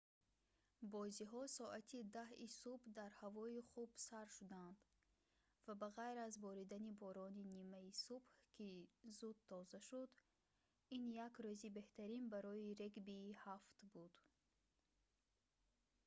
бозиҳо 0.93 1.41
соати 1.57 1.97
10:00-и 2.15 2.47
субҳ 2.61 2.79
дар 2.97 3.11
ҳавои 3.21 3.59
хуб 3.71 3.89
сар 4.07 4.27
шуданд 4.37 4.77
ва 5.65 5.73
ба 5.81 5.87
ғайр 5.97 6.17
аз 6.27 6.35
боридани 6.45 6.91
борони 7.03 7.43
нимаи 7.57 7.89
субҳ 8.05 8.23
ки 8.55 8.67
зуд 9.17 9.37
тоза 9.51 9.79
шуд 9.89 10.09
ин 10.95 11.03
як 11.27 11.33
рӯзи 11.45 11.69
беҳтарин 11.77 12.23
барои 12.33 12.77
регбии 12.81 13.31
7 13.45 13.91
буд 13.93 14.13